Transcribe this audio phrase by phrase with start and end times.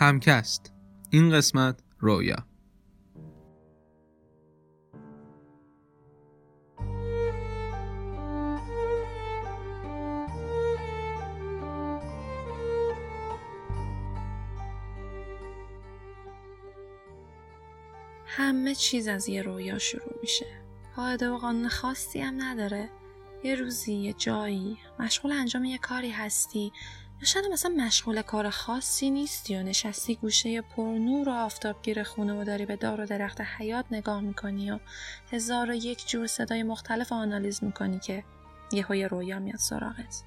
[0.00, 0.72] همکست.
[1.10, 2.36] این قسمت رویا.
[18.26, 20.46] همه چیز از یه رویا شروع میشه.
[20.96, 22.90] قاعده و قانون خاصی هم نداره.
[23.44, 24.78] یه روزی یه جایی.
[24.98, 26.72] مشغول انجام یه کاری هستی.
[27.20, 32.40] یا شاید مثلا مشغول کار خاصی نیستی و نشستی گوشه پر نور و آفتابگیر خونه
[32.40, 34.78] و داری به دار و درخت حیات نگاه می‌کنی و
[35.32, 38.24] هزار و یک جور صدای مختلف آنالیز می‌کنی که
[38.72, 40.22] یهو یه رویا میاد سراغت.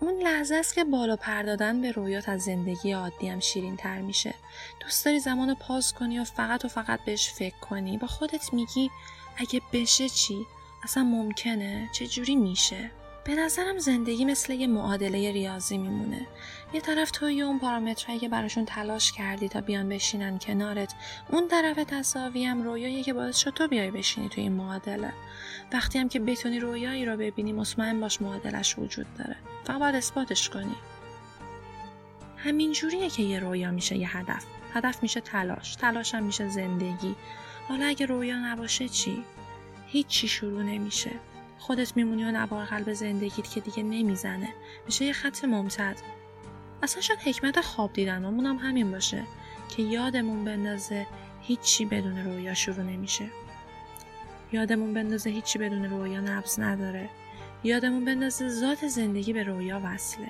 [0.00, 4.34] اون لحظه است که بالا پردادن به رویات از زندگی عادی هم شیرین تر میشه.
[4.80, 7.98] دوست داری زمان رو پاس کنی و فقط و فقط بهش فکر کنی.
[7.98, 8.90] با خودت میگی
[9.36, 10.46] اگه بشه چی؟
[10.82, 12.90] اصلا ممکنه؟ چه جوری میشه؟
[13.24, 16.26] به نظرم زندگی مثل یه معادله ریاضی میمونه.
[16.72, 20.94] یه طرف توی اون پارامترهایی که براشون تلاش کردی تا بیان بشینن کنارت
[21.30, 25.12] اون طرف تصاوی هم رویایی که باعث شد تو بیای بشینی توی این معادله.
[25.72, 29.36] وقتی هم که بتونی رویایی رو ببینی مطمئن باش معادلش وجود داره.
[29.64, 30.76] فقط باید اثباتش کنی.
[32.36, 34.44] همین جوریه که یه رویا میشه یه هدف.
[34.74, 35.76] هدف میشه تلاش.
[35.76, 37.14] تلاش هم میشه زندگی.
[37.68, 39.24] حالا اگه رویا نباشه چی؟
[39.86, 41.10] هیچی شروع نمیشه.
[41.62, 44.48] خودت میمونی و نوار قلب زندگیت که دیگه نمی‌زنه.
[44.86, 45.96] میشه یه خط ممتد
[46.82, 49.24] اصلا شاید حکمت خواب دیدنمون هم همین باشه
[49.68, 51.06] که یادمون بندازه
[51.40, 53.26] هیچی بدون رویا شروع نمیشه.
[54.52, 57.08] یادمون بندازه هیچی بدون رویا نبز نداره.
[57.64, 60.28] یادمون بندازه ذات زندگی به رویا وصله.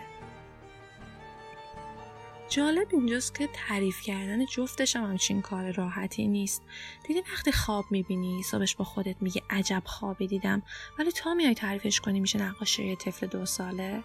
[2.52, 6.62] جالب اینجاست که تعریف کردن جفتش هم همچین کار راحتی نیست.
[7.06, 10.62] دیدی وقتی خواب می‌بینی صبحش با خودت میگه عجب خوابی دیدم
[10.98, 14.02] ولی تا میای تعریفش کنی میشه نقاشی طفل دو ساله.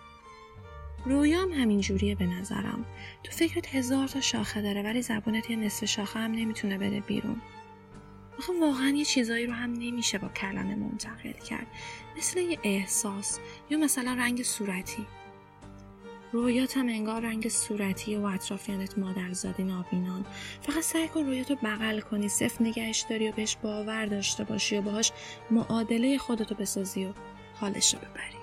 [1.06, 2.86] رویام همین جوریه به نظرم.
[3.24, 7.42] تو فکرت هزار تا شاخه داره ولی زبونت یه نصف شاخه هم نمی‌تونه بده بیرون.
[8.40, 11.68] آخه واقعا یه چیزایی رو هم نمیشه با کلمه منتقل کرد.
[12.18, 15.08] مثل یه احساس یا مثلا رنگ صورتی.
[16.32, 20.26] رویات هم انگار رنگ صورتی و اطرافیانت مادرزادی نابینان.
[20.62, 24.82] فقط سعی کن رویاتو بغل کنی صفر نگهش داری و بهش باور داشته باشی و
[24.82, 25.12] باهاش
[25.52, 27.14] معادله خودتو بسازی و
[27.60, 28.37] حالش رو ببری.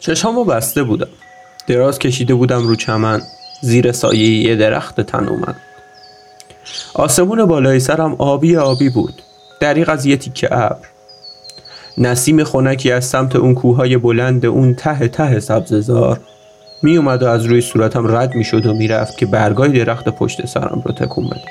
[0.00, 1.08] چشامو بسته بودم.
[1.66, 3.22] دراز کشیده بودم رو چمن.
[3.60, 5.56] زیر سایه یه درخت تنومند
[6.94, 9.22] آسمون بالای سرم آبی آبی بود.
[9.60, 10.86] دریق از یه تیکه ابر.
[11.98, 16.20] نسیم خنکی از سمت اون کوههای بلند اون ته ته سبززار
[16.82, 20.46] می اومد و از روی صورتم رد می شد و می‌رفت که برگای درخت پشت
[20.46, 21.44] سرم رو تکون بده.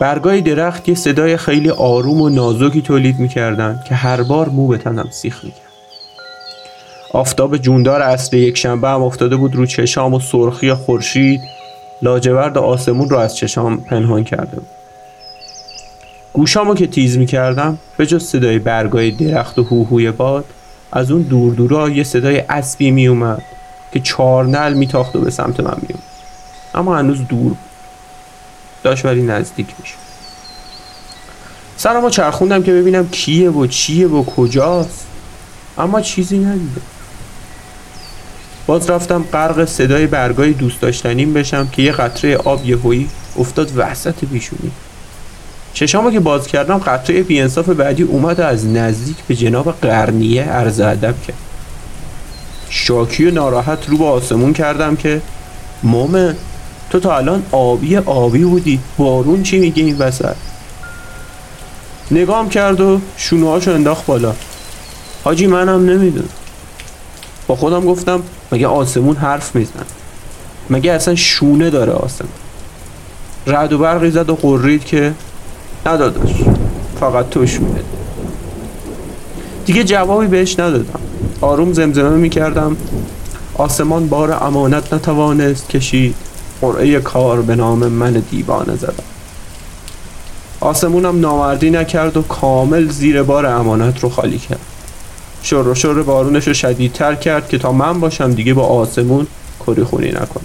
[0.00, 4.78] برگای درخت یه صدای خیلی آروم و نازکی تولید می‌کردن که هر بار مو به
[4.78, 5.63] تنم سیخ می‌کرد.
[7.14, 11.40] آفتاب جوندار اصل یک شنبه هم افتاده بود رو چشام و سرخی خورشید.
[12.02, 14.66] لاجورد آسمون رو از چشام پنهان کرده بود.
[16.32, 20.44] گوشامو که تیز می کردم به جز صدای برگای درخت و هوهوی باد
[20.92, 23.42] از اون دور دورا یه صدای اسبی می اومد
[23.92, 26.04] که چارنل می تاخت و به سمت من می اومد.
[26.74, 27.58] اما هنوز دور بود.
[28.82, 29.96] داشت ولی نزدیک می شد
[31.76, 35.06] سرمو چرخوندم که ببینم کیه و چیه و کجاست.
[35.78, 36.93] اما چیزی ندیدم.
[38.66, 43.08] باز رفتم غرق صدای برگای دوست داشتنیم بشم که یه قطره آب یهویی
[43.38, 44.70] افتاد وسط پیشونی.
[45.74, 51.14] چشامو که باز کردم قطره بیانصاف بعدی اومد از نزدیک به جناب قرنیه عرض ادب
[51.26, 51.36] کرد.
[52.70, 55.22] شاکی و ناراحت رو به آسمون کردم که
[55.82, 56.36] مومن
[56.90, 60.36] تو تا الان آبی آبی بودی بارون چی میگه این وسط؟
[62.10, 64.34] نگام کرد و شونهاشو انداخت بالا.
[65.24, 66.28] حاجی منم نمی‌دونم.
[67.46, 69.84] با خودم گفتم مگه آسمون حرف میزن؟
[70.70, 72.30] مگه اصلا شونه داره آسمون
[73.46, 75.14] رعد و برقی زد و قرید که
[75.86, 76.32] نداداش
[77.00, 77.80] فقط تو شونه
[79.66, 81.00] دیگه جوابی بهش ندادم.
[81.40, 82.76] آروم زمزمه می‌کردم.
[83.54, 86.14] آسمان بار امانت نتوانست کشید.
[86.60, 89.04] قرعه کار به نام من دیوانه زدم
[90.60, 94.60] آسمونم نامردی نکرد و کامل زیر بار امانت رو خالی کرد.
[95.44, 99.26] شر شر بارونش رو شدیدتر کرد که تا من باشم دیگه با آسمون
[99.66, 100.44] کری خونی نکنم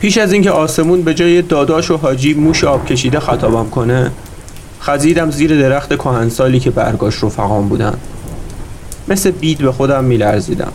[0.00, 4.10] پیش از اینکه آسمون به جای داداش و حاجی موش آب کشیده خطابم کنه
[4.82, 7.94] خزیدم زیر درخت کهنسالی که برگاش رفقام بودن.
[9.08, 10.72] مثل بید به خودم میلرزیدم.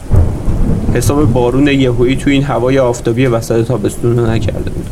[0.93, 4.89] حساب بارون یهویی تو این هوای آفتابی وسط تابستون رو نکرده بود.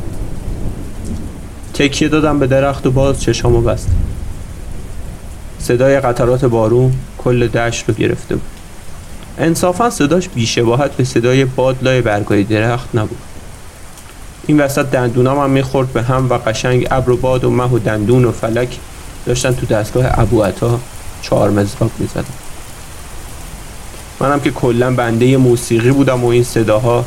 [1.74, 4.13] تکیه دادم به درخت و باز چشامو بستم.
[5.64, 8.46] صدای قطرات بارون کل دشت رو گرفته بود.
[9.38, 13.18] انصافا صداش بیشباهت به صدای باد لای برگای درخت نبود.
[14.48, 17.80] این وسط دندونام هم می‌خورد به هم و قشنگ ابر و باد و مه و
[17.80, 18.78] دندون و فلک
[19.26, 20.80] داشتن تو دستگاه ابو عطا
[21.22, 22.24] چهار مزراب می‌زدن.
[24.20, 27.06] منم که کلا بنده موسیقی بودم و این صداها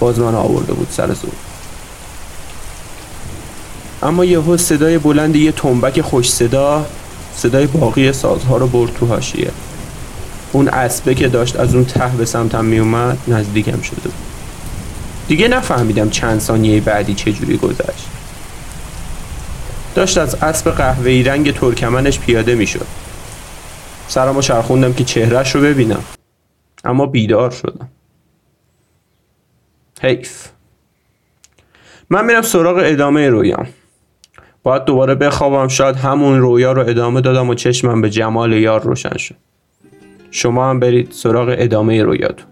[0.00, 1.32] باز من آورده بود سر زور.
[4.02, 6.86] اما یهو صدای بلند یه تنبک خوش صدا
[7.38, 9.50] صدای باقی سازها رو برد تو هاشیه
[10.52, 14.12] اون اسبه که داشت از اون ته به سمتم میومد نزدیکم شده بود.
[15.28, 18.06] دیگه نفهمیدم چند ثانیه بعدی چجوری گذشت.
[19.94, 22.86] داشت از اسب قهوه‌ای رنگ ترکمنش پیاده می‌شد.
[24.08, 26.04] سرمو چرخوندم که چهرش رو ببینم.
[26.84, 27.88] اما بیدار شدم.
[30.02, 30.48] حیف.
[32.10, 33.66] من میرم سراغ ادامه رویام.
[34.62, 39.16] باید دوباره بخوابم شاید همون رویا رو ادامه دادم و چشمم به جمال یار روشن
[39.16, 39.34] شد.
[40.30, 42.46] شما هم برید سراغ ادامه رویاتون.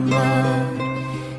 [0.00, 0.62] کمر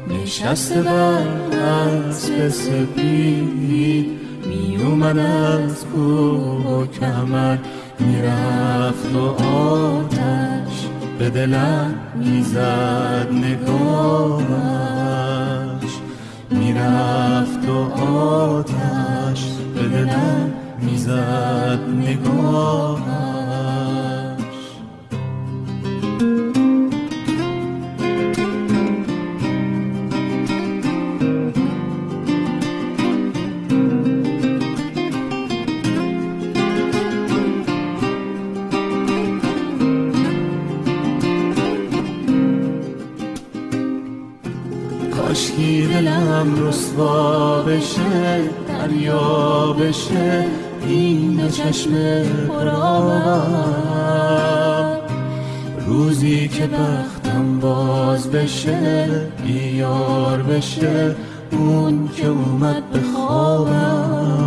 [0.09, 4.09] نشسته بر اسب سپید
[4.47, 7.57] می اومد از کوه و کمر
[8.00, 10.88] می‌رفت و آتش
[11.19, 14.44] به دلم می‌زد نگاهش.
[16.51, 19.45] می‌رفت و آتش
[19.75, 20.51] به دلم
[20.81, 23.19] می‌زد نگاهش.
[47.67, 50.45] بشه دریا بشه
[50.87, 51.91] این دو چشم
[52.47, 53.89] پرآب
[55.87, 59.07] روزی که بختم باز بشه
[59.45, 61.15] بیار بشه
[61.51, 64.39] اون که اومد به خوابم.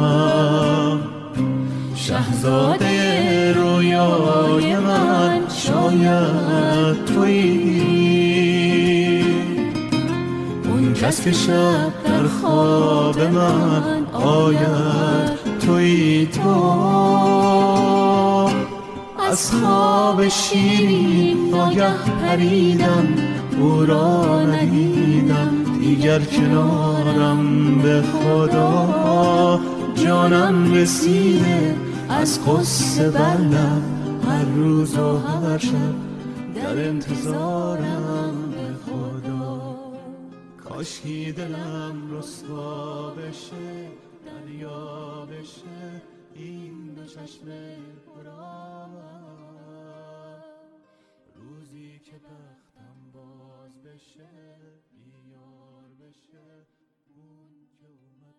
[1.95, 7.93] شهزاده رویای من شاید تویی.
[10.65, 16.51] اون کس که شب در خواب من آید توی تو.
[19.31, 23.07] از خواب شیرین ناگه پریدم
[23.61, 25.65] او را ندیدم.
[25.81, 29.61] دیگر کنارم به خدا.
[29.95, 31.77] جانم رسیده
[32.09, 33.83] از قصه بلم
[34.29, 35.95] هر روز و هر شب
[36.55, 38.22] در انتظارم.
[40.83, 43.89] کاشکی دلم رسوا بشه
[44.27, 46.03] دریا بشه
[46.35, 47.47] این دو چشم
[51.35, 54.29] روزی که بختم باز بشه
[54.93, 56.67] بیار بشه
[57.17, 58.35] اون که اومد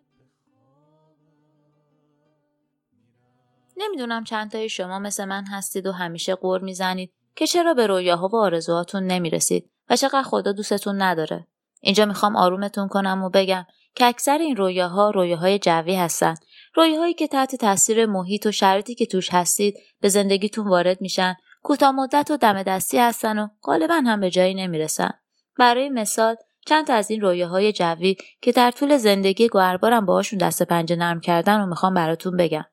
[3.77, 8.27] نمی‌دونم چند تای شما مثل من هستید و همیشه قور می‌زنید که چرا به رویاها
[8.27, 11.47] و آرزوهاتون نمی‌رسید و چقدر خدا دوستتون نداره.
[11.83, 16.35] اینجا می‌خوام آرومتون کنم و بگم که اکثر این رویاها رویاهای جوی هستن.
[16.75, 21.91] رویاهایی که تحت تاثیر محیط و شرایطی که توش هستید به زندگیتون وارد میشن، کوتاه
[21.91, 25.11] مدت و دم دستی هستن و غالبا هم به جایی نمی‌رسن.
[25.59, 26.35] برای مثال
[26.65, 31.19] چند تا از این رویاهای جوی که در طول زندگی گوهربارم باهاشون دست پنجه نرم
[31.19, 32.65] کردن و می‌خوام براتون بگم.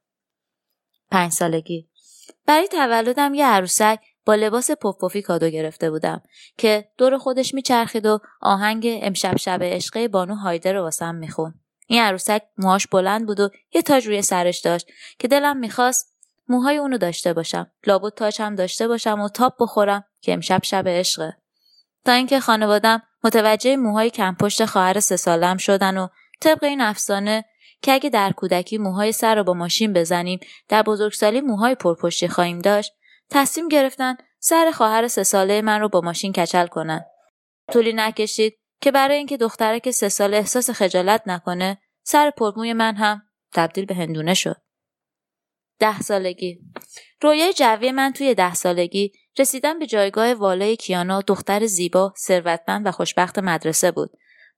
[1.10, 1.88] پنج سالگی
[2.46, 6.22] برای تولدم یه عروسک با لباس پفپفی کادو گرفته بودم
[6.58, 11.54] که دور خودش میچرخید و آهنگ امشب شب عشقه بانو هایده رو واسم میخون.
[11.86, 14.86] این عروسک موهاش بلند بود و یه تاج روی سرش داشت
[15.18, 16.16] که دلم می‌خواست
[16.48, 20.88] موهای اونو داشته باشم لابد تاج هم داشته باشم و تاپ بخورم که امشب شب
[20.88, 21.36] عشقه.
[22.04, 26.08] تا اینکه خانوادم متوجه موهای کم پشت خواهر سه سالم شدن و
[26.40, 27.44] طبق این افسانه
[27.82, 32.58] که اگه در کودکی موهای سر رو با ماشین بزنیم در بزرگسالی موهای پرپشتی خواهیم
[32.58, 32.92] داشت
[33.30, 37.04] تصمیم گرفتن سر خواهر سه ساله من رو با ماشین کچل کنن.
[37.72, 43.22] طولی نکشید که برای اینکه دخترک سه ساله احساس خجالت نکنه سر پرموی من هم
[43.52, 44.56] تبدیل به هندونه شد.
[45.78, 46.58] ده سالگی.
[47.22, 52.90] رویای جوی من توی ده سالگی رسیدن به جایگاه والای کیانا دختر زیبا ثروتمند و
[52.90, 54.10] خوشبخت مدرسه بود.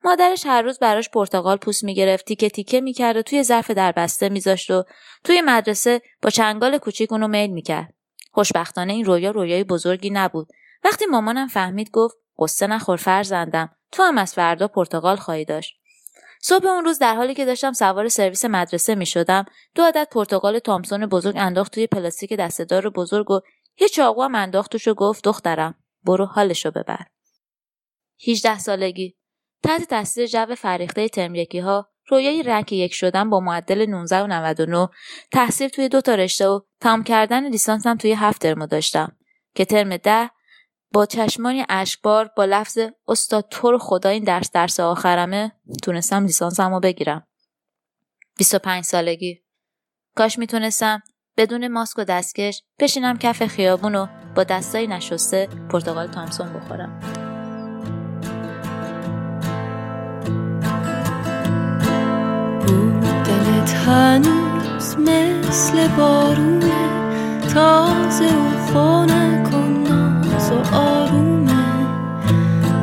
[0.05, 4.29] مادرش هر روز براش پرتقال پوست می‌گرفت تیکه تیکه می‌کرد و توی ظرف در بسته
[4.29, 4.85] میذاشت و
[5.25, 7.95] توی مدرسه با چنگال کوچیک اونو میل می‌کرد.
[8.33, 10.49] خوشبختانه این رویا رویای بزرگی نبود.
[10.85, 15.75] وقتی مامانم فهمید گفت قصه نخور فرزندم تو هم از فردا پرتقال خواهی داشت.
[16.41, 20.59] صبح اون روز در حالی که داشتم سوار سرویس مدرسه می شدم دو عدد پرتقال
[20.59, 23.41] تامسون بزرگ انداخت توی پلاستیک دستهدار بزرگ و
[23.81, 25.75] یه چاقو هم انداخت و گفت دخترم
[26.05, 27.07] برو حالشو ببر.
[28.29, 29.17] 18 سالگی.
[29.63, 34.27] تحت تاثیر جو فریخته ترم یکی ها رویای رنگ یک شدن با معدل 19 و
[34.27, 34.89] 99
[35.33, 39.17] تحصیل توی دو تا رشته و تمام کردن لیسانسم توی هفت ترم داشتم
[39.55, 40.31] که ترم ده
[40.93, 42.79] با چشمانی اشکبار با لفظ
[43.09, 47.27] استاد تو رو خدا این درس درس آخرمه تونستم لیسانسم رو بگیرم
[48.39, 49.43] 25 سالگی.
[50.17, 51.03] کاش می‌تونستم
[51.37, 54.07] بدون ماسک و دستکش بشینم کف خیابون و
[54.37, 57.22] با دستایی نشسته پرتقال تامسون بخورم.
[63.87, 66.73] هنوز مثل بارونه
[67.55, 71.53] تازه و خونه کن ناز و آرومه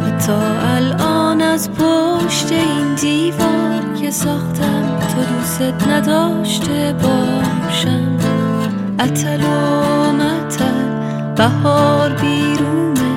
[0.06, 0.32] حتی
[0.76, 8.18] الان از پشت این دیوار که ساختم تو دوست نداشته باشم.
[9.00, 10.90] اتل و متل
[11.36, 13.12] بهار بیرونه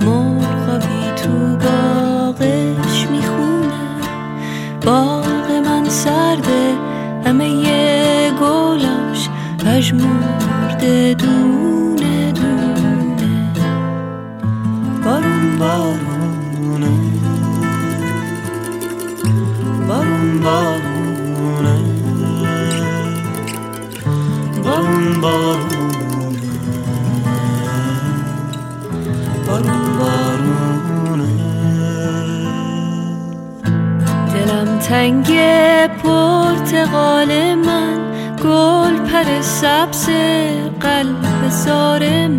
[0.00, 3.82] مرغابی تو باغش می‌خونه.
[4.84, 6.91] باغ من سرده
[7.26, 9.28] همه گلاش
[9.64, 13.52] پژمرده دونه دونه.
[15.04, 16.90] بارون بارونه.
[19.88, 21.78] بارون بارونه.
[24.64, 25.72] بارون بارونه.
[29.46, 31.28] بارون بارونه.
[34.34, 35.26] دلم تنگ
[36.82, 37.98] پرتقال من
[38.44, 40.08] گل پر سبز
[40.80, 42.38] قلب زار من.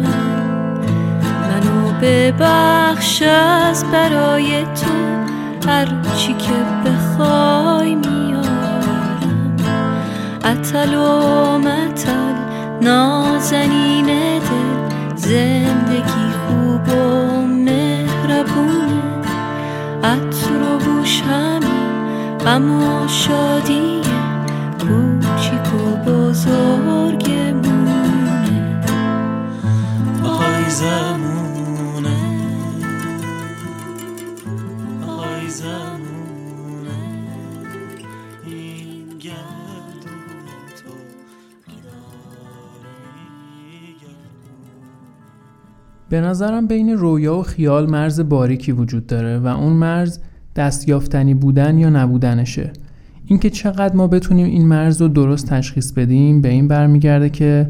[1.21, 6.53] منو ببخش از برای تو هر چی که
[6.85, 9.55] بخوای میارم.
[10.45, 12.33] اتل و متل
[12.81, 14.05] نازنین
[14.39, 19.03] دل زندگی خوب و مهربونه.
[20.03, 23.92] عطر و بوش همین و شادی
[46.13, 50.19] به نظرم بین رویا و خیال مرز باریکی وجود داره و اون مرز
[50.55, 52.73] دستیافتنی بودن یا نبودنشه.
[53.25, 57.67] اینکه چقدر ما بتونیم این مرز رو درست تشخیص بدیم به این برمیگرده که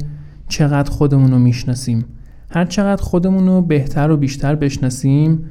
[0.48, 2.05] چقدر خودمون رو می‌شناسیم.
[2.50, 5.45] هر چقدر خودمون رو بهتر و بیشتر بشناسیم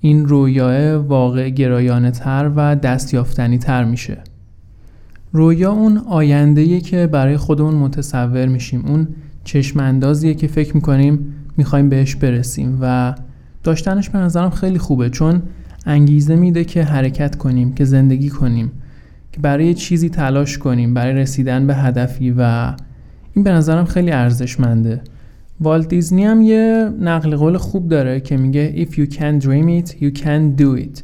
[0.00, 4.18] این رویاه واقع گرایانه تر و دستیافتنی تر میشه.
[5.32, 9.08] رویا اون آینده که برای خودمون متصور میشیم اون
[9.44, 13.14] چشم اندازیه که فکر می‌کنیم می‌خوایم بهش برسیم و
[13.62, 15.42] داشتنش به نظرم خیلی خوبه چون
[15.86, 18.72] انگیزه میده که حرکت کنیم که زندگی کنیم.
[19.32, 22.72] که برای چیزی تلاش کنیم برای رسیدن به هدفی و
[23.34, 25.00] این به نظرم خیلی ارزشمنده.
[25.60, 29.92] والت دیزنی هم یه نقل قول خوب داره که میگه If you can dream it,
[29.92, 31.02] you can do it.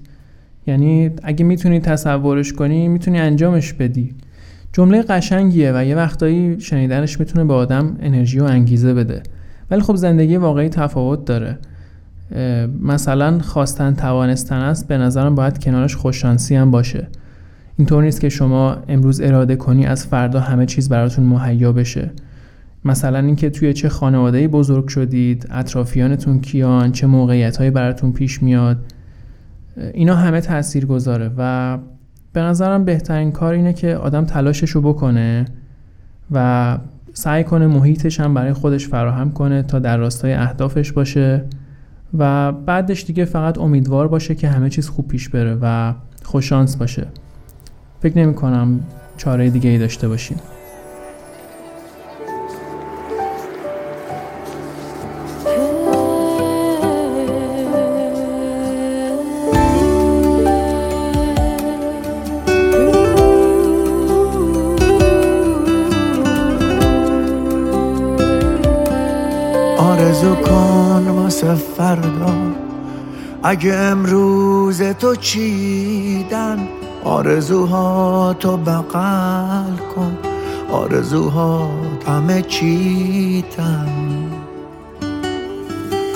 [0.66, 4.14] یعنی اگه می‌تونی تصورش کنی می‌تونی انجامش بدی.
[4.72, 9.22] جمله قشنگیه و یه وقتایی شنیدنش می‌تونه به آدم انرژی و انگیزه بده.
[9.70, 11.58] ولی خب زندگی واقعی تفاوت داره.
[12.80, 17.08] مثلا خواستن توانستن است به نظرم باید کنارش خوششانسی هم باشه.
[17.78, 22.10] اینطور نیست که شما امروز اراده کنی از فردا همه چیز براتون مهیا بشه.
[22.84, 28.78] مثلا اینکه توی چه خانواده بزرگ شدید اطرافیانتون کیان چه موقعیت هایی براتون پیش میاد
[29.94, 31.78] اینا همه تأثیر گذاره و
[32.32, 35.44] به نظرم بهترین کار اینه که آدم تلاشش رو بکنه
[36.30, 36.78] و
[37.12, 41.44] سعی کنه محیطش هم برای خودش فراهم کنه تا در راستای اهدافش باشه
[42.18, 45.92] و بعدش دیگه فقط امیدوار باشه که همه چیز خوب پیش بره و
[46.24, 47.06] خوششانس باشه.
[48.02, 48.80] فکر نمی کنم
[49.16, 50.40] چاره دیگه ای داشته باشیم.
[69.78, 72.34] آرزو کن واسه فردا
[73.42, 76.68] اگه امروز تو چیدن
[77.06, 80.18] آرزوها تو بغل کن.
[80.72, 81.70] آرزوها
[82.06, 83.88] همه چیتن.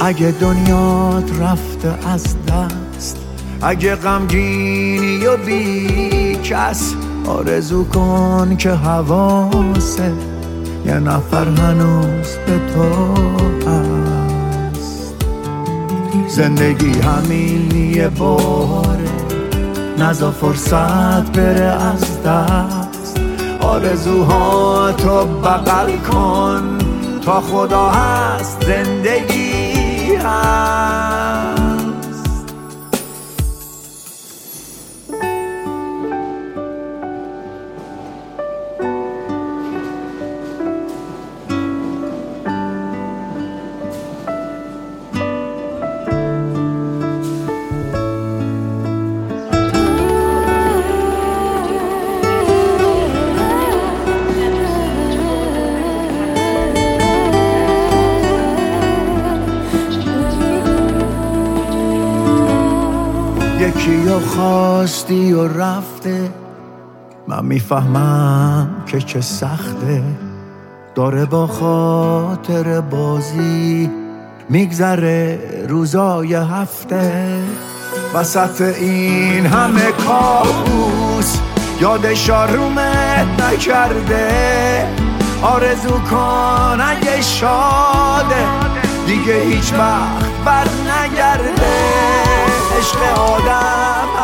[0.00, 3.16] اگه دنیات رفته از دست
[3.62, 6.94] اگه غمگینی و بی کس
[7.26, 10.02] آرزو کن که حواست
[10.87, 13.14] یه نفر هنوز به تو
[13.70, 15.14] هست.
[16.28, 19.10] زندگی همین یه باره.
[20.00, 23.21] نزا فرصت بره از دست.
[23.61, 26.78] آرزوها تو بغل کن
[27.25, 31.20] تا خدا هست زندگی هست.
[64.90, 66.30] خواستی و رفته.
[67.28, 70.02] من می‌فهمم که چه سخته.
[70.95, 73.91] داره با خاطر بازی
[74.49, 75.38] میگذره
[75.69, 77.38] روزای هفته.
[78.15, 81.38] وسط این همه کابوس
[81.80, 84.86] یادش آرومت نکرده.
[85.43, 88.47] آرزو کن اگه شاده.
[89.06, 92.00] دیگه هیچ وقت بر نگرده
[92.78, 94.20] عشق آدم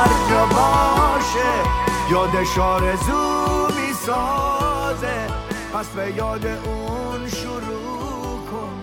[2.17, 5.27] یادش آرزو می‌سازه.
[5.75, 8.83] پس به یاد اون شروع کن.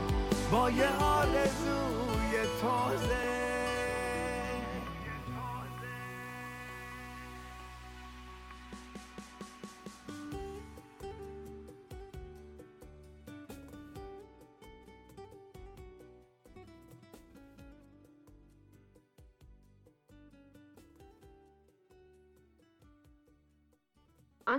[0.51, 3.42] با یه آرزوی تازه.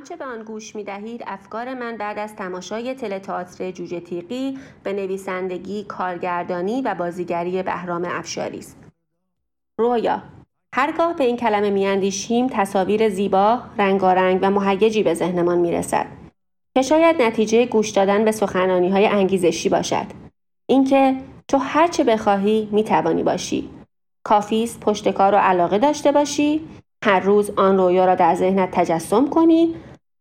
[0.05, 4.93] آنچه به آن گوش می دهید افکار من بعد از تماشای تلتئاتر جوجه تیغی به
[4.93, 8.77] نویسندگی، کارگردانی و بازیگری بهرام افشاری است.
[9.79, 10.23] رویا
[10.75, 16.07] هرگاه به این کلمه میاندیشیم تصاویر زیبا، رنگارنگ و مهیجی به ذهنمان می‌رسد
[16.75, 20.07] که شاید نتیجه گوش دادن به سخنانی های انگیزشی باشد.
[20.67, 21.17] اینکه
[21.49, 23.71] تو هر چه بخواهی می توانی باشی.
[24.23, 26.61] کافی است پشت کار و علاقه داشته باشی
[27.05, 29.75] هر روز آن رویا را در ذهنت تجسم کنی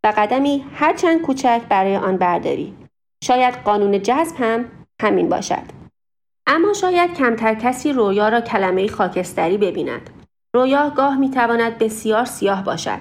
[0.04, 2.74] و قدمی هرچند کوچک برای آن برداری.
[3.24, 4.66] شاید قانون جذب هم
[5.02, 5.64] همین باشد.
[6.48, 10.10] اما شاید کمتر کسی رویا را کلمه خاکستری ببیند.
[10.56, 13.00] رویا گاه می‌تواند بسیار سیاه باشد.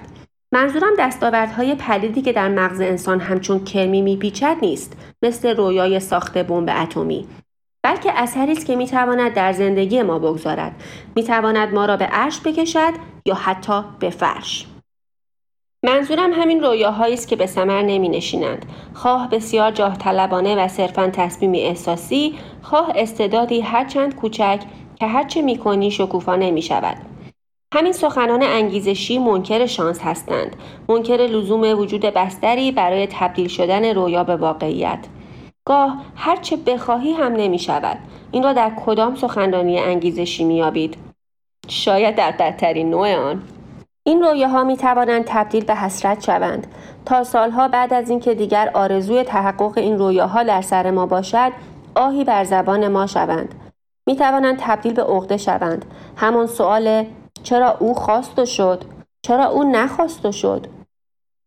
[0.53, 6.69] منظورم دستاوردهای پلیدی که در مغز انسان همچون کرمی میپیچد نیست مثل رویای ساخت بمب
[6.81, 7.27] اتمی
[7.83, 10.83] بلکه اثری است که می‌تواند در زندگی ما بگذارد
[11.15, 12.93] می‌تواند ما را به عرش بکشد
[13.25, 14.67] یا حتی به فرش
[15.85, 18.65] منظورم همین رویاهایی است که به ثمر نمی نشینند.
[18.93, 24.59] خواه بسیار جاه طلبانه و صرفا تصمیمی احساسی، خواه استعدادی هرچند کوچک
[24.95, 26.97] که هرچه می کنی شکوفا نمی شود.
[27.73, 30.55] همین سخنان انگیزشی منکر شانس هستند.
[30.89, 34.99] منکر لزوم وجود بستری برای تبدیل شدن رویا به واقعیت.
[35.65, 37.97] گاه هرچه بخواهی هم نمی شود.
[38.31, 40.97] این را در کدام سخنرانی انگیزشی می یابید؟
[41.67, 43.43] شاید در بدترین نوع آن.
[44.05, 46.67] این رویاها می توانند تبدیل به حسرت شوند.
[47.05, 51.51] تا سالها بعد از اینکه دیگر آرزوی تحقق این رویاها در سر ما باشد
[51.95, 53.55] آهی بر زبان ما شوند.
[54.07, 55.85] می توانند تبدیل به عقده شوند.
[56.17, 57.05] همان سوال
[57.43, 58.83] چرا او خواست و شد؟
[59.21, 60.67] چرا او نخواست و شد؟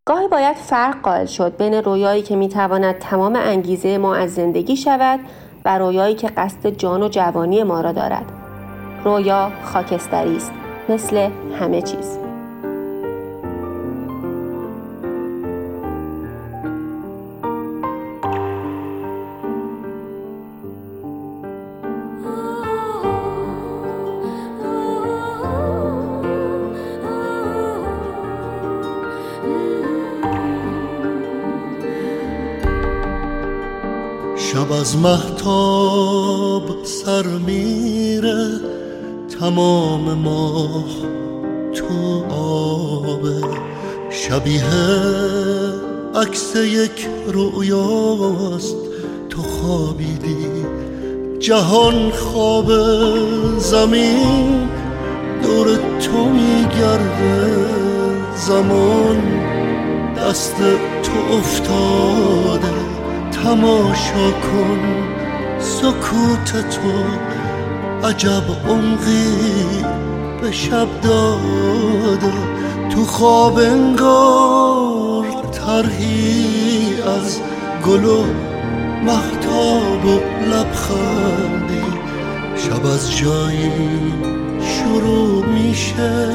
[0.04, 5.20] گاهی باید فرق قائل شد بین رویایی که می‌تواند تمام انگیزه ما از زندگی شود
[5.64, 8.32] و رویایی که قصد جان و جوانی ما را دارد.
[9.04, 10.52] رویا خاکستری است.
[10.88, 12.25] مثل همه چیز.
[34.86, 38.60] از محتاب سر میره
[39.40, 40.84] تمام ماه
[41.74, 43.42] تو آبه
[44.10, 44.62] شبیه
[46.14, 48.76] عکس یک رویاست
[49.30, 50.46] تو خوابیدی.
[51.38, 52.72] جهان خواب
[53.58, 54.68] زمین
[55.42, 55.66] دور
[56.00, 57.66] تو میگرده.
[58.36, 59.22] زمان
[60.18, 60.56] دست
[61.02, 62.75] تو افتاده.
[63.46, 64.80] تماشا کن.
[65.58, 66.90] سکوت تو
[68.06, 69.84] عجب عمقی
[70.40, 72.32] به شب داده
[72.90, 77.40] تو خواب انگار ترهی از
[77.86, 78.24] گل و
[79.04, 81.86] محتاب و لبخندی.
[82.56, 84.12] شب از جایی
[84.60, 86.28] شروع میشه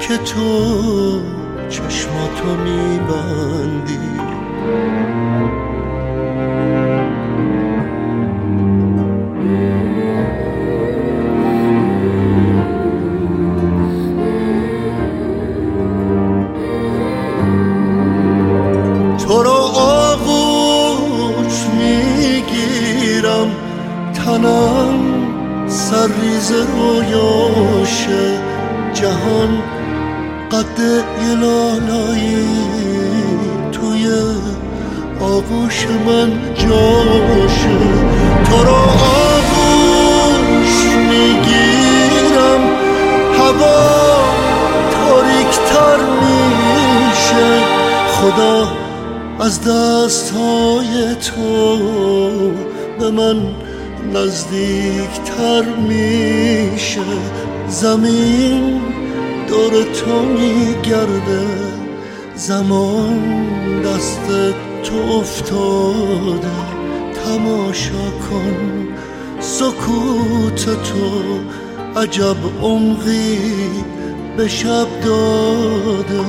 [0.00, 1.20] که تو
[1.68, 4.02] چشماتو میبندی.
[31.40, 32.46] لالایی
[33.72, 34.08] توی
[35.20, 37.78] آغوش من جاشه
[38.44, 38.74] تو رو
[39.34, 40.74] آغوش
[41.10, 42.62] می‌گیرم.
[43.38, 43.80] هوا
[44.90, 47.48] تاریکتر میشه.
[48.08, 48.72] خدا
[49.40, 51.78] از دستهای تو
[53.00, 53.36] به من
[54.14, 57.00] نزدیکتر میشه.
[57.68, 58.91] زمین
[59.52, 61.46] دور تو میگرده
[62.34, 66.48] زمان دست تو افتاده.
[67.24, 68.88] تماشا کن
[69.40, 71.38] سکوت تو
[72.00, 73.38] عجب عمقی
[74.36, 76.24] به شب داده.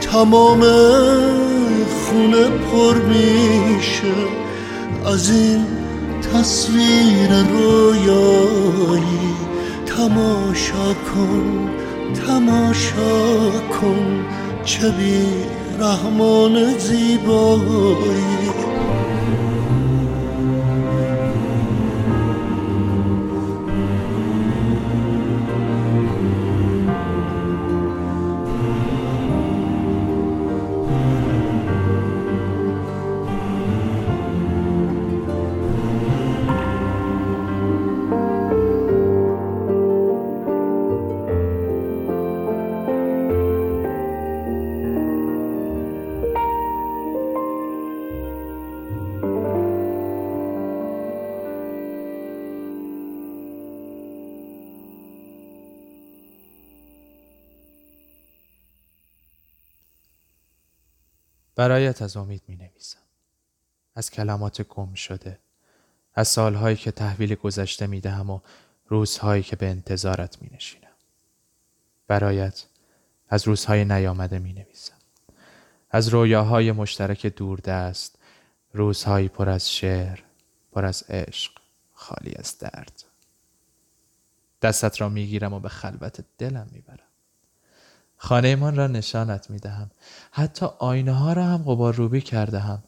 [0.00, 0.60] تمام
[2.04, 4.14] خونه پر میشه
[5.06, 5.66] از این
[6.34, 9.32] تصویر رویایی.
[9.86, 11.70] تماشا کن
[12.12, 14.24] تماشا کن
[14.64, 15.26] چه بی
[15.80, 18.71] رحمان زیبایی.
[61.62, 62.98] برایت از امید می نویسم.
[63.94, 65.38] از کلمات گم شده.
[66.14, 68.40] از سالهایی که تحویل گذشته می دهم و
[68.88, 70.96] روزهایی که به انتظارت می نشینم.
[72.06, 72.64] برایت
[73.28, 74.94] از روزهای نیامده می نویسم.
[75.90, 78.18] از رویاهای مشترک دوردست
[78.72, 80.20] روزهایی پر از شعر
[80.72, 81.52] پر از عشق
[81.92, 83.04] خالی از درد
[84.62, 87.11] دستت را می‌گیرم و به خلوت دلم می‌برم
[88.24, 89.90] خانهمان را نشانت می‌دهم.
[90.32, 92.82] حتی آینه ها را هم غبار روبی کرده هم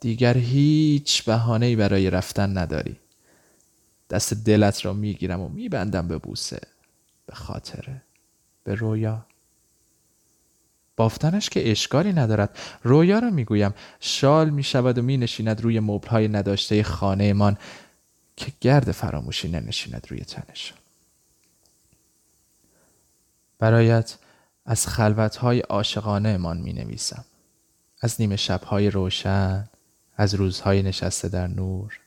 [0.00, 2.96] دیگر هیچ بهانه‌ای برای رفتن نداری.
[4.10, 6.60] دست دلت را می‌گیرم و میبندم به بوسه.
[7.26, 8.02] به خاطره
[8.64, 9.26] به رویا.
[10.96, 12.58] بافتنش که اشکالی ندارد.
[12.82, 13.74] رویا را می‌گویم.
[14.00, 17.58] شال می‌شود و مینشیند روی مبلهای نداشته خانهمان
[18.36, 20.78] که گرد فراموشی ننشیند روی تنشان.
[23.58, 24.16] برایت
[24.70, 27.24] از خلوتهای عاشقانه امان می نویسم.
[28.00, 29.68] از نیمه شبهای روشن،
[30.16, 32.00] از روزهای نشسته در نور،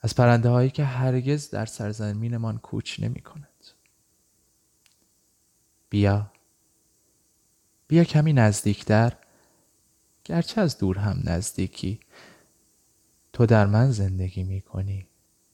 [0.00, 3.48] از پرنده هایی که هرگز در سرزمینمان کوچ نمی کند.
[5.90, 6.30] بیا.
[7.88, 9.12] بیا کمی نزدیکتر.
[10.24, 12.00] گرچه از دور هم نزدیکی.
[13.32, 15.06] تو در من زندگی می کنی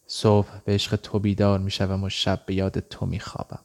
[0.07, 3.61] صبح به عشق تو بیدار می شوم و شب به یاد تو می خوابم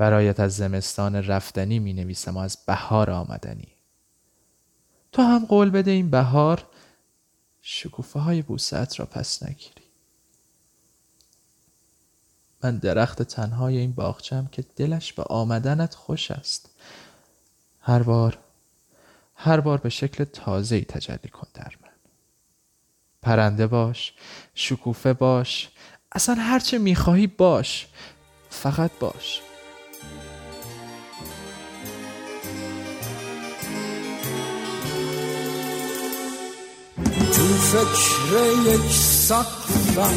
[0.00, 3.68] برایت از زمستان رفتنی می نویسم و از بهار آمدنی.
[5.12, 6.66] تو هم قول بده این بهار
[7.62, 9.84] شکوفه های بوسعت را پس نگیری.
[12.62, 16.70] من درخت تنهای این باغچم که دلش به آمدنت خوش است.
[17.80, 18.38] هر بار
[19.34, 21.88] هر بار به شکل تازه تجلی کن در من.
[23.22, 24.14] پرنده باش
[24.54, 25.70] شکوفه باش
[26.12, 27.88] اصلا هرچه می‌خواهی باش
[28.50, 29.40] فقط باش.
[37.70, 40.14] فکر یک سقفم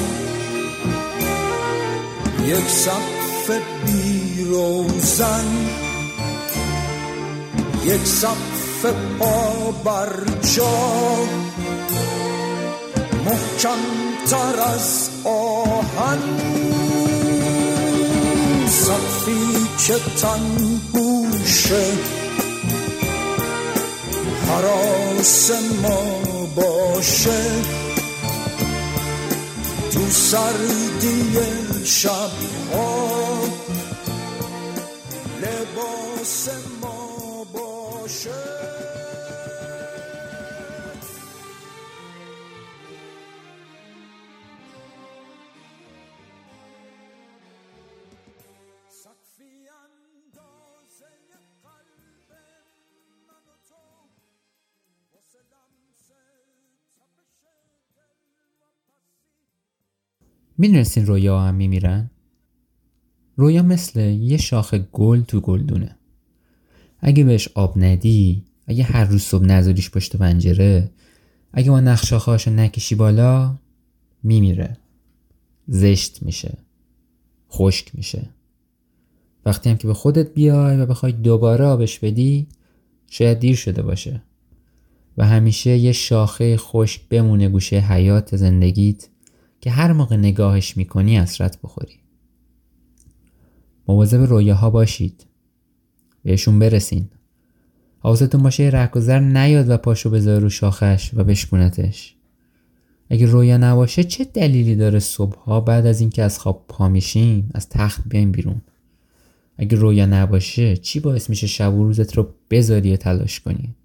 [2.45, 5.45] یک سقف بی روزن
[7.85, 8.85] یک سقف
[9.19, 10.09] پا بر
[10.55, 11.25] جا.
[13.25, 13.79] محکم
[14.29, 16.19] تر از آهن.
[18.67, 21.91] سقفی که تن بوشه
[24.47, 27.61] حراس ما باشه.
[29.91, 31.37] تو سردی
[31.85, 32.31] شب
[32.73, 33.09] ها.
[35.41, 36.49] لباس
[36.81, 38.52] ما باشه.
[60.57, 62.09] می‌دونستین رویا هم میمیرن؟
[63.35, 65.95] رویا مثل یه شاخ گل تو گلدونه.
[66.99, 70.89] اگه بهش آب ندی اگه هر روز صبح نذاریش پشت پنجره
[71.53, 73.55] اگه ما نخشاخهاشو نکشی بالا
[74.23, 74.77] میمیره.
[75.67, 76.57] زشت میشه.
[77.51, 78.29] خشک میشه.
[79.45, 82.47] وقتی هم که به خودت بیای و بخوای دوباره آبش بدی
[83.09, 84.21] شاید دیر شده باشه.
[85.17, 89.07] و همیشه یه شاخه خشک بمونه گوشه حیات زندگیت.
[89.63, 91.99] که هر موقع نگاهش می‌کنی اسرت بخوری.
[93.87, 95.25] مواظب رویاها باشید.
[96.23, 97.09] بهشون برسین.
[97.99, 102.15] حواستون باشه رهگذر نیاد و پاشو بذاره رو شاخش و بشکونتش.
[103.09, 107.69] اگه رویا نباشه چه دلیلی داره صبحها بعد از اینکه از خواب پا میشیم از
[107.69, 108.61] تخت بیایم بیرون؟
[109.57, 113.75] اگه رویا نباشه چی باعث میشه شب و روزت رو بذاری و تلاش کنی؟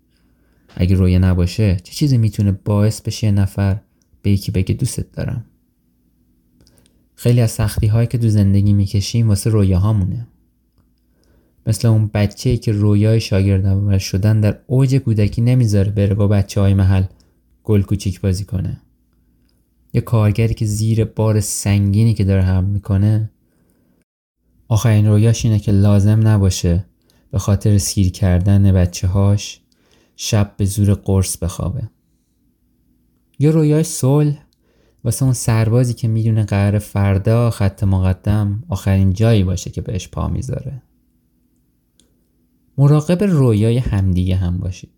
[0.77, 3.81] اگه رویا نباشه چه چیزی می‌تونه باعث بشه یه نفر
[4.23, 5.45] به یکی بگه دوستت دارم؟
[7.21, 10.27] خیلی از سختی هایی که تو زندگی می‌کشیم واسه رویاهامونه.
[11.67, 16.75] مثل اون بچه که رویای شاگرد شدن در اوج کودکی نمی‌ذاره بره با بچه های
[16.75, 17.05] محل
[17.65, 18.81] گل کوچیک بازی کنه.
[19.93, 23.31] یه کارگری که زیر بار سنگینی که داره حمل می‌کنه.
[24.69, 26.85] آخرین رویاش اینه که لازم نباشه
[27.31, 29.61] به خاطر سیر کردن بچه هاش
[30.17, 31.83] شب به زور قرص بخوابه.
[33.39, 34.48] یا رویای صلح
[35.09, 40.29] واسه اون سربازی که می‌دونه قرار فردا خط مقدم آخرین جایی باشه که بهش پا
[40.29, 40.83] می‌ذاره.
[42.79, 44.91] مراقب رویای همدیگه هم باشید.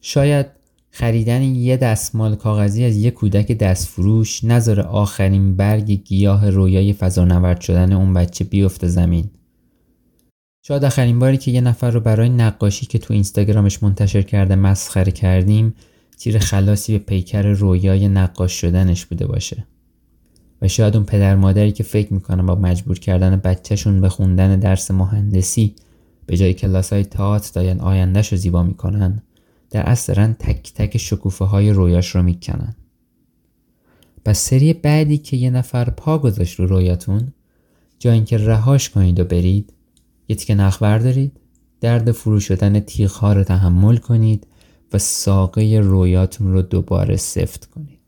[0.00, 0.46] شاید
[0.90, 7.92] خریدن یه دستمال کاغذی از یه کودک دستفروش نذاره آخرین برگ گیاه رویای فضانورد شدن
[7.92, 9.30] اون بچه بیفته زمین.
[10.62, 15.12] شاید آخرین باری که یه نفر رو برای نقاشی که تو اینستاگرامش منتشر کرده مسخره
[15.12, 15.74] کردیم
[16.18, 19.66] تیر خلاصی به پیکر رویای نقاش شدنش بوده باشه.
[20.62, 24.90] و شاید اون پدر مادری که فکر می‌کنن با مجبور کردن بچهشون به خوندن درس
[24.90, 25.74] مهندسی
[26.26, 29.22] به جای کلاس های تئاتر داین آیندهش رو زیبا می‌کنن
[29.70, 32.74] در اصل دارن تک تک شکوفه های رویاش رو می‌کنن.
[34.24, 37.32] پس سری بعدی که یه نفر پا گذاشت رو رویاتون
[37.98, 39.72] جای اینکه رهاش کنید و برید
[40.28, 41.32] یه تیکه نخ بردارید
[41.80, 44.46] درد فرو شدن تیغ ها رو تحمل کنید
[44.92, 47.98] و ساقه رویاتون رو دوباره سفت کنید.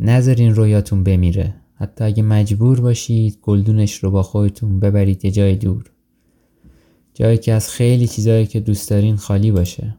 [0.00, 1.54] نذارین رویاتون بمیره.
[1.74, 5.84] حتی اگه مجبور باشید گلدونش رو با خودتون ببرید یه جای دور.
[7.14, 9.96] جایی که از خیلی چیزایی که دوست دارین خالی باشه.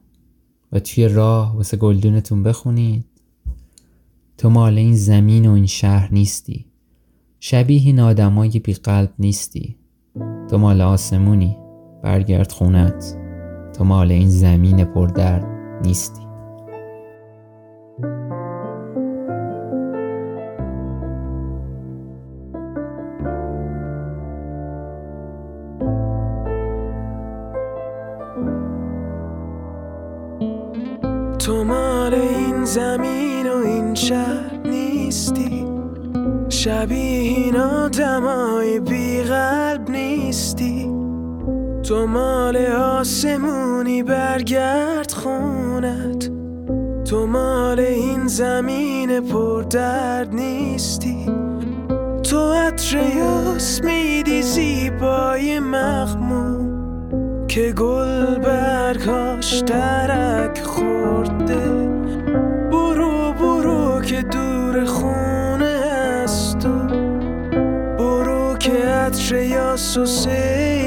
[0.72, 3.06] و توی راه واسه گلدونتون بخونید.
[4.38, 6.66] تو مال این زمین و این شهر نیستی.
[7.40, 9.76] شبیه این آدمای بی قلب نیستی.
[10.50, 11.58] تو مال آسمونی.
[12.04, 13.18] برگرد خونت.
[13.78, 15.51] تو مال این زمین پردرد.
[15.82, 16.22] نیستی.
[31.40, 35.68] تو مال این زمین و این شهر نیستی.
[36.50, 39.01] شبیه این آدمای بی
[41.92, 46.32] تو مال آسمونی برگرد خونت.
[47.10, 51.26] تو مال این زمین پر درد نیستی.
[52.24, 52.98] تو عطر
[53.84, 61.90] میدی زیبای مخمون که گل برگاش درک خورده.
[62.72, 65.82] برو برو که دور خونه
[66.24, 66.88] هست تو.
[67.98, 70.81] برو که عطر یاس و برده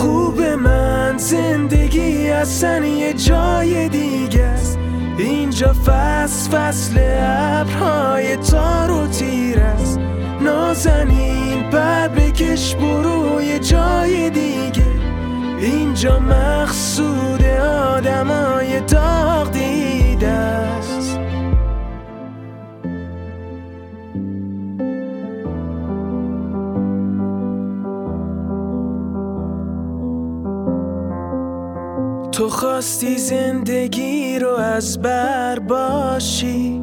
[0.00, 4.78] خوب من زندگی اصلا یه جای دیگه است.
[5.18, 10.00] اینجا فصل فصل ابرهای تار و تیر است.
[10.40, 14.86] نازنین پر بکش برو یه جای دیگه.
[15.58, 17.44] اینجا مقصود
[17.96, 20.89] آدمای داغ دیده است.
[32.40, 36.82] تو خواستی زندگی رو از بر باشی؟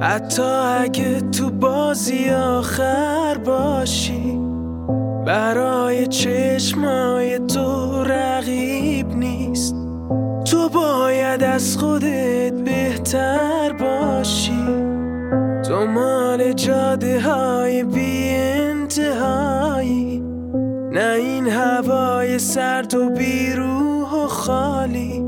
[0.00, 4.38] حتی اگه تو بازی آخر باشی؟
[5.26, 9.74] برای چشمای تو رقیب نیست.
[10.44, 14.64] تو باید از خودت بهتر باشی.
[15.68, 20.22] تو مال جاده های بی انتهایی
[20.92, 23.87] نه این هوای سرد و بیروح و
[24.48, 25.22] خالی.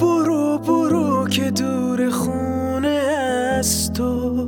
[0.00, 3.02] برو برو که دور خونه
[3.58, 4.46] از تو.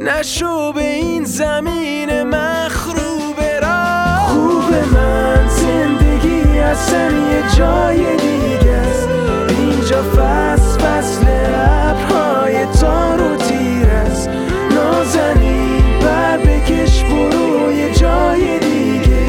[0.00, 9.08] نشو به این زمین مخروب را خوب من زندگی اصلا یه جای دیگه است.
[9.48, 14.30] اینجا فصل فصل ابرهای تار و تیر است.
[14.74, 19.22] نازنین بر بکش برو یه جای دیگه.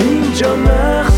[0.00, 1.09] اینجا مقصود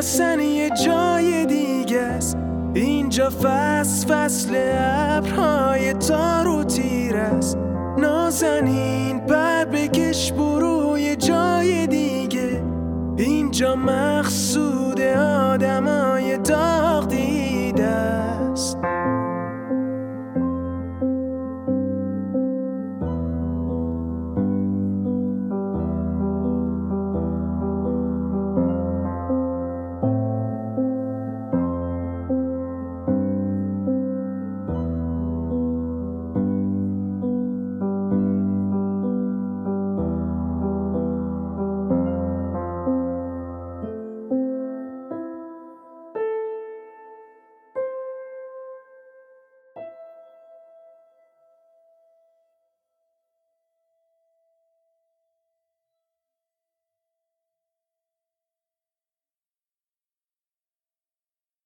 [0.00, 2.36] اصلا یه جای دیگه است.
[2.74, 7.58] اینجا فصل فصل ابرهای تار و تیر است.
[7.98, 12.62] نازنین پر بکش برو یه جای دیگه.
[13.16, 15.00] اینجا مقصود
[15.50, 17.06] آدمای داغ